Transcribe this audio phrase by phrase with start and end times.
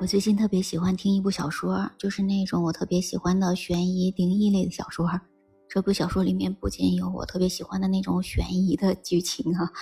[0.00, 5.10] 我最近特别喜欢听一部小说，就是那种我特别喜欢的悬疑灵异类的小说。
[5.68, 9.72] 这部小说里面不仅有我特别喜欢的那种悬疑的剧情啊，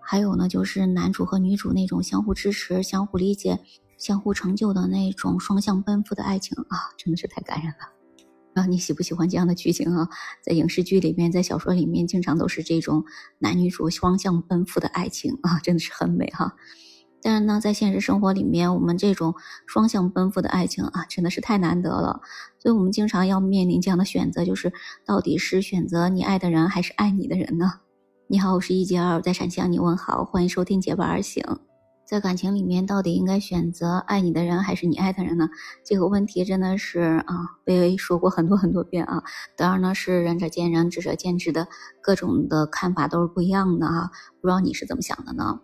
[0.00, 3.60] 还有呢就是男主和女主那种相互支持、相互理解、
[3.96, 8.60] 相互成就的那种双向奔赴的爱情啊，真的是太感人了。
[8.60, 10.08] 啊，你喜不喜欢这样的剧情啊？
[10.42, 13.04] 在影视剧里面，在小说里面，经常都是这种
[13.38, 16.56] 男女主双向奔赴的爱情啊，真的是很美哈。
[17.22, 19.34] 但是呢，在现实生活里面，我们这种
[19.66, 22.20] 双向奔赴的爱情啊，真的是太难得了。
[22.58, 24.72] 所以，我们经常要面临这样的选择，就是
[25.06, 27.74] 到底是选择你爱的人，还是爱你的人呢？
[28.26, 31.44] 你好，我是一杰二，在陕西向你问好，欢迎收听结伴而行。
[32.04, 35.48] 在感情里面，到底应该选择爱你的人，还是你爱的人呢？
[35.84, 39.22] 这个问题真的是啊，被说过很多很多遍啊。
[39.56, 41.68] 当然呢，是仁者见仁，智者见智的，
[42.02, 44.10] 各种的看法都是不一样的啊。
[44.40, 45.60] 不知道你是怎么想的呢？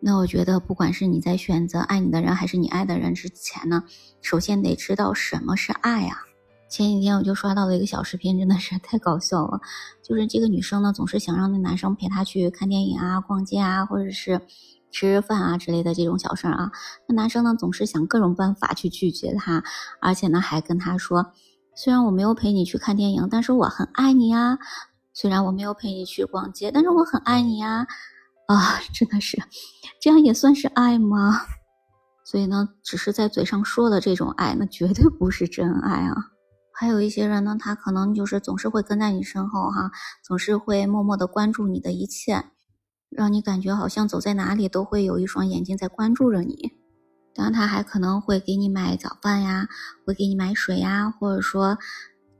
[0.00, 3.82] 那我觉得，不管是你在选择爱你的人还是你爱的人之前呢，
[4.22, 6.18] 首先得知道什么是爱啊。
[6.70, 9.60] 前几天我就刷到了一个小视频，真的是太搞笑了。
[10.02, 14.42] 就是这个女生呢，总是想让那男生陪她去看电影啊、逛街啊，或者是
[14.90, 16.70] 吃饭啊之类的这种小事儿啊。
[17.08, 19.64] 那男生呢，总是想各种办法去拒绝她，
[20.00, 21.32] 而且呢，还跟她说
[21.74, 24.58] ：“虽然我没有陪你去看电影，但是我很爱你啊。
[25.14, 27.86] 虽然我没有陪你去逛街，但是我很爱你呀。”
[28.48, 29.36] 啊，真的是，
[30.00, 31.42] 这样也算是爱吗？
[32.24, 36.14] 所以呢，只是在嘴上说的这种爱，那绝对不是真爱啊。
[36.72, 39.90] 还有一些人呢，他可能就是总是会跟在你身后，哈，
[40.24, 42.46] 总是会默默的关注你的一切，
[43.10, 46.72] 让你感觉好像走在哪里都会有一双眼睛在关注着你。
[47.34, 49.68] 当然，他还可能会给你买早饭呀，
[50.06, 51.76] 会给你买水呀，或者说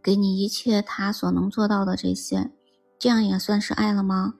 [0.02, 2.50] 给你一切他所能做到的这些，
[2.98, 4.36] 这样也算是爱了吗？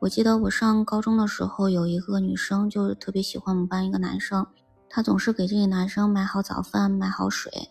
[0.00, 4.46] 我记得我上高中的时候，有一个女生就特别喜欢我们班一个男生，
[4.88, 7.68] 她总是给这个男生买好早饭、买好水，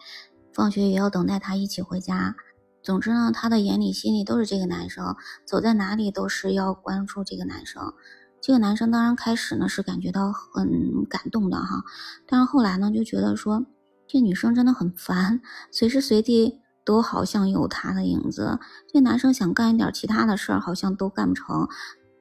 [0.53, 2.35] 放学也要等待他一起回家。
[2.83, 5.15] 总之呢，她的眼里、心里都是这个男生，
[5.45, 7.93] 走在哪里都是要关注这个男生。
[8.41, 11.85] 这个男生当然开始呢是感觉到很感动的哈，
[12.27, 13.65] 但是后来呢就觉得说
[14.05, 15.39] 这女生真的很烦，
[15.71, 18.59] 随时随地都好像有他的影子。
[18.91, 21.69] 这男生想干一点其他的事儿，好像都干不成。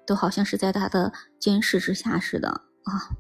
[0.06, 2.48] 都好像是在他的监视之下似的
[2.84, 3.10] 啊，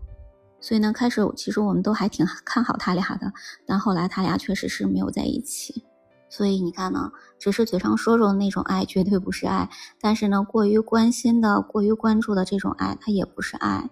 [0.60, 3.32] 所以呢，开始其实我们都还挺看好他俩的，
[3.66, 5.84] 但后来他俩确实是没有在一起。
[6.28, 9.68] 所以你看呢，只是嘴上说说那种爱，绝对不是爱；
[10.00, 13.88] 但是呢，过于关心的、过于关注的这种爱，它也不是爱。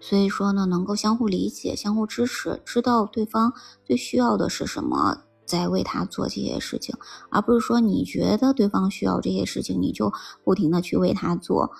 [0.00, 3.52] 所以说呢，能够相互理解、相互支持，知道对方
[3.84, 6.94] 最需要的是什么，在为他做这些事情，
[7.30, 10.12] 而不是说你觉得对方需要这些事情，你就
[10.44, 11.72] 不停的去为他做。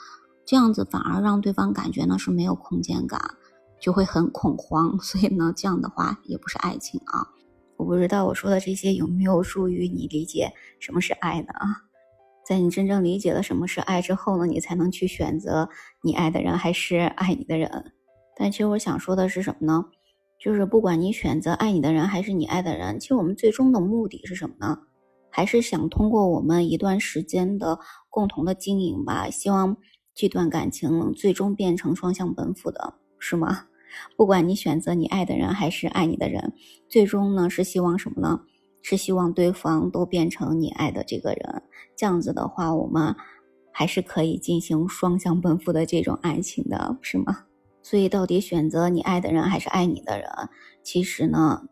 [0.49, 3.21] 这样子反而让对方感觉呢是没有空间感，
[3.79, 4.99] 就会很恐慌。
[5.05, 7.29] 所以呢，这样的话也不是爱情啊。
[7.77, 11.83] 我不知道我说的这些有没有助于你理解什么是爱呢啊？
[12.47, 15.69] 在你真正理解了什么是爱之后呢，你才能去选择
[16.03, 17.93] 你爱的人还是爱你的人。
[18.35, 19.85] 但其实我想说的是什么呢？
[20.41, 24.79] 就是不管你选择爱你的人还是你爱的人，其实我们最终的目的是什么呢？
[25.29, 29.77] 还是想通过我们一段时间的共同的经营吧，希望。
[30.19, 33.67] 这段感情最终变成双向奔赴的是吗？
[34.17, 36.55] 不管你选择你爱的人还是爱你的人，
[36.89, 38.41] 最终呢是希望什么呢？
[38.83, 41.63] 是希望对方都变成你爱的这个人。
[41.95, 43.15] 这样子的话，我们
[43.71, 47.45] 还是可以进行双向奔赴的这种爱情的，是吗？
[47.81, 50.29] 所以，到底选择你爱的人还是爱你的人，
[50.83, 51.63] 其实呢，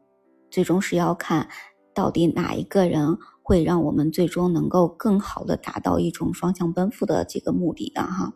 [0.53, 1.49] 最终是要看
[1.93, 3.19] 到底哪一个人。
[3.47, 8.33] 会让我们最终能够更好的达到一种双向奔赴的这个目的的哈。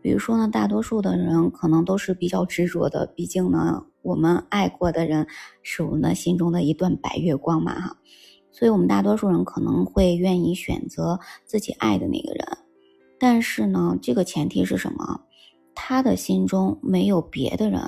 [0.00, 5.26] 比如说呢，大多数的人可能都是比较执着的，毕竟呢，我们爱过的人
[5.62, 7.98] 是我们的心中的一段白月光嘛哈。
[8.50, 12.46] 所以，我们大多数人可能会愿意选择自己爱的那个人，
[13.20, 15.20] 但是呢，这个前提是什么？
[15.74, 17.82] 他的心中没有别的人。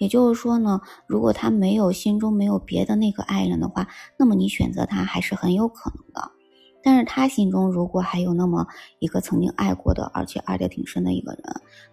[0.00, 3.86] 也就是说呢，如果他没有心中没有别的那个爱人的话，
[4.18, 6.30] 那么你选择他还是很有可能的。
[6.82, 8.66] 但是他心中如果还有那么
[8.98, 11.42] 一个曾经爱过的，而且爱的挺深的一个人，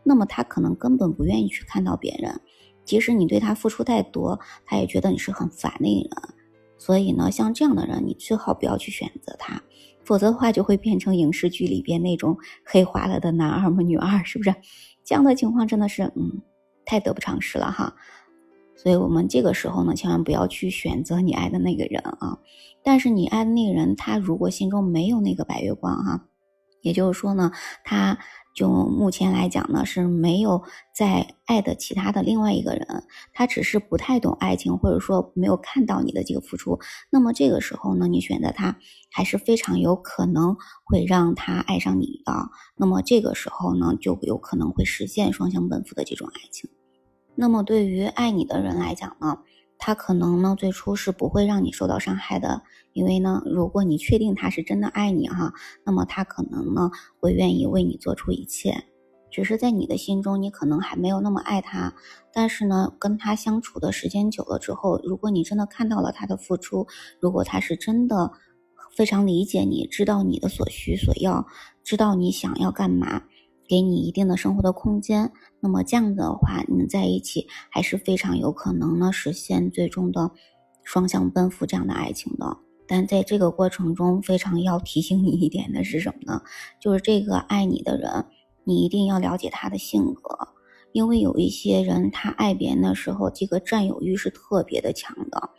[0.04, 2.40] 那么他可能根本不愿意去看到别人。
[2.86, 6.34] 即使你对他付出太多，他也觉得你是很烦的一个人。
[6.78, 9.62] 所以呢，像这样的人，你最好不要去选择他，
[10.06, 14.56] 否则的话就会变成影视剧里边那种黑化了的男二嘛、女二，是不是？
[15.04, 16.42] 这样的情况真的是，嗯。
[16.88, 17.94] 太得不偿失了哈，
[18.76, 22.40] 所以我们这个时候呢，千万不要去选择你爱的那个人啊。
[22.84, 26.26] 但是你爱的那个人，他如果心中没有那个白月光哈，
[26.82, 27.52] 也就是说呢，
[27.84, 28.18] 他
[28.56, 30.64] 就目前来讲呢，是没有
[30.96, 33.04] 在爱的其他的另外一个人，
[33.34, 36.80] 他只是不太懂爱情，或者说没有看到你的这个付出。
[37.12, 38.78] 那么这个时候呢，你选择他
[39.12, 40.56] 还是非常有可能
[40.86, 42.50] 会让他爱上你的。
[42.78, 46.70] 那么这个时候呢，就有可能会实现双向奔赴的这种爱情。
[47.38, 49.38] 那么对于爱你的人来讲呢？
[49.80, 52.64] 他可能呢，最初是不会让你受到伤害的，
[52.94, 55.54] 因为呢，如果你确定他是真的爱你哈，
[55.86, 56.90] 那么他可能呢
[57.20, 58.86] 会愿意为你做出一切。
[59.30, 61.94] 只是在你的心中，你可能还没有那么爱他。
[62.34, 66.88] 但是呢，跟他相处的时间久了之后，如果你真的看到了他的付出，
[67.20, 68.32] 如果他是真的
[68.96, 71.46] 非常理解你，知道你的所需所要，
[71.84, 73.22] 知道你想要干嘛。
[73.68, 80.32] 给你一定的生活的空间，那么这样的话，你们在一起还是非常有可能呢实现最终的
[80.84, 82.58] 双向奔赴这样的爱情的。
[82.88, 86.42] 但在这个过程中，非常要提醒你一点的是什么呢？
[86.80, 88.26] 就是这个爱你的人，
[88.64, 90.48] 你一定要了解他的性格，
[90.94, 95.50] 因为有一些人他爱别人的时候，这个占有欲是特别的强的。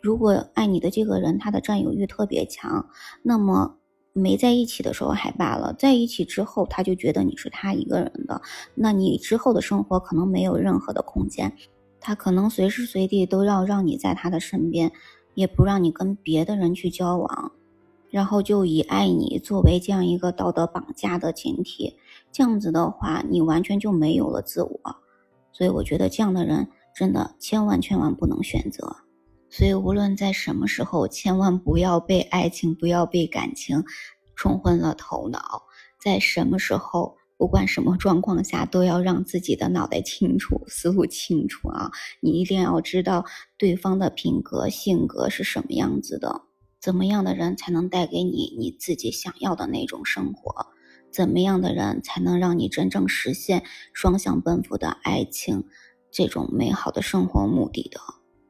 [0.00, 2.88] 如果爱你的这个人他的占有欲特别强，
[3.22, 3.78] 那么。
[4.18, 8.40] 没在一起的时候还罢了，在一起之后，他就觉得你是他一个人的，
[8.74, 11.52] 那你之后的生活可能没有任何的空间，
[12.00, 14.90] 他可能随时随地都要让你在他的身边，
[15.34, 17.52] 也不让你跟别的人去交往，
[18.08, 21.94] 然后就以爱你作为这样一个道德绑架的前提，
[22.32, 24.80] 这样子的话，你完全就没有了自我，
[25.52, 28.96] 所以我觉得这样的人真的千万千万不能选择。
[29.48, 33.84] 所以，无论在什么时候，千万不要被爱情、不要被感情
[34.34, 35.62] 冲昏了头脑。
[36.02, 41.90] 在什么时候，不管什么状况下，都要让自己的脑袋清楚、思路清楚啊！
[42.20, 43.24] 你一定要知道
[43.56, 46.42] 对方的品格、性格是什么样子的，
[46.80, 50.66] 怎么样的人才能带给你你自己想要的那种生活？
[51.12, 53.64] 怎么样的人才能让你真正实现
[53.94, 55.64] 双向奔赴的爱情
[56.10, 58.00] 这种美好的生活目的的？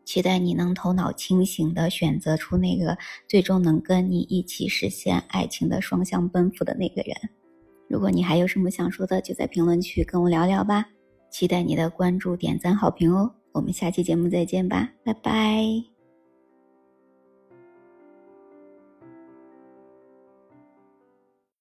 [0.06, 2.96] 期待你能头脑清醒的选择出那个
[3.28, 7.14] 最终能跟你一起实现爱情的双向奔赴的那个人。
[7.88, 10.86] 如果你还有什么想说的，就在评论区跟我聊聊吧。
[11.30, 13.34] 期待你的关注、点赞、好评哦。
[13.52, 15.95] 我们下期节目再见吧，拜拜。